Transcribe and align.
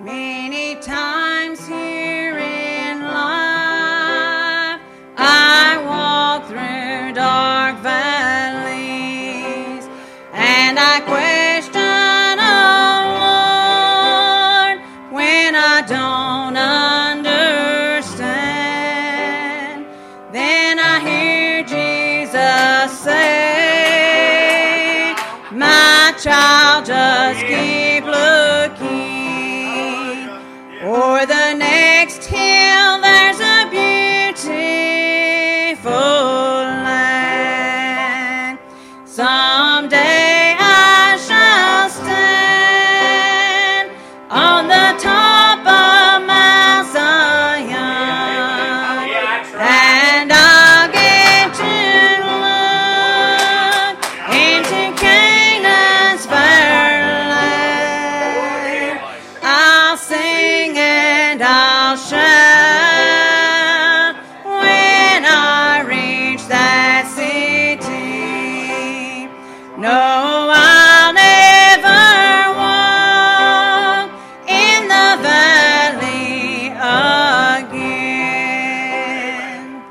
Many 0.00 0.76
times 0.76 1.66
here 1.66 2.38
in 2.38 3.02
life 3.02 4.80
I 5.16 5.78
walk 5.86 6.46
through 6.48 7.12
dark 7.14 7.76
valleys 7.82 8.02
and 10.32 10.78
I 10.78 11.00
question, 11.06 12.38
oh 12.40 13.04
Lord, 14.72 14.80
when 15.14 15.54
I 15.54 15.82
don't 15.86 16.56
understand. 16.56 18.26
Then 20.32 20.78
I 20.80 20.98
hear 21.00 21.62
Jesus 21.62 22.98
say, 22.98 24.32
My 25.52 26.12
child, 26.18 26.86
just 26.86 27.46
keep 27.46 27.71
Someday 39.52 40.56
I 40.58 41.18
shall 41.26 41.90
stand 41.90 43.90
on 44.30 44.66
the 44.66 44.98
top 44.98 45.21
No, 69.78 70.50
I'll 70.52 71.14
never 71.14 72.52
walk 72.60 74.10
in 74.46 74.86
the 74.86 75.16
valley 75.22 76.68
again. 78.42 79.82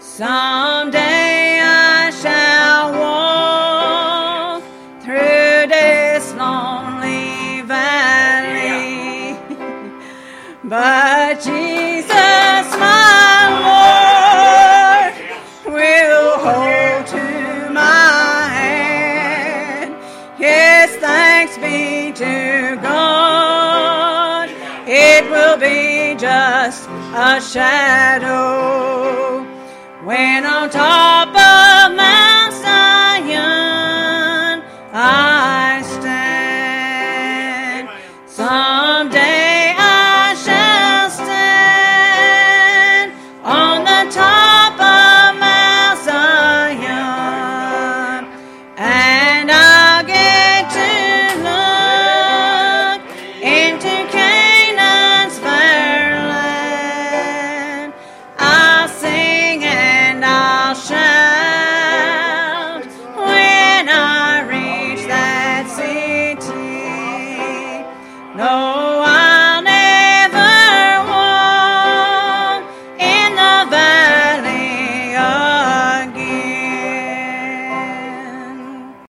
Someday 0.00 1.60
I 1.60 2.10
shall 2.10 2.92
walk 2.98 4.62
through 5.02 5.66
this 5.68 6.32
lonely 6.34 7.62
valley. 7.62 9.36
But 10.64 11.40
Jesus, 11.40 12.27
thanks 21.48 21.58
be 21.58 22.12
to 22.12 22.76
God. 22.82 24.50
It 24.86 25.30
will 25.30 25.56
be 25.58 26.14
just 26.18 26.88
a 26.88 27.40
shadow 27.40 28.78